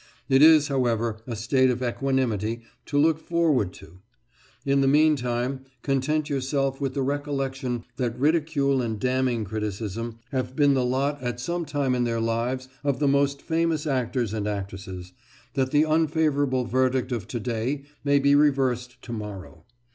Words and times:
It 0.29 0.41
is, 0.41 0.67
however, 0.67 1.21
a 1.27 1.35
state 1.35 1.69
of 1.69 1.83
equanimity 1.83 2.63
to 2.87 2.97
look 2.97 3.19
forward 3.19 3.71
to. 3.73 3.99
In 4.65 4.81
the 4.81 4.87
meantime, 4.87 5.65
content 5.83 6.27
yourself 6.27 6.81
with 6.81 6.95
the 6.95 7.03
recollection 7.03 7.83
that 7.97 8.17
ridicule 8.17 8.81
and 8.81 8.99
damning 8.99 9.45
criticism 9.45 10.17
have 10.31 10.55
been 10.55 10.73
the 10.73 10.83
lot 10.83 11.21
at 11.21 11.39
some 11.39 11.65
time 11.65 11.93
in 11.93 12.03
their 12.03 12.19
lives 12.19 12.67
of 12.83 12.97
the 12.97 13.07
most 13.07 13.43
famous 13.43 13.85
actors 13.85 14.33
and 14.33 14.47
actresses, 14.47 15.13
that 15.53 15.69
the 15.69 15.83
unfavourable 15.83 16.65
verdict 16.65 17.11
of 17.11 17.27
to 17.27 17.39
day 17.39 17.83
may 18.03 18.17
be 18.17 18.33
reversed 18.33 18.99
to 19.03 19.13
morrow. 19.13 19.65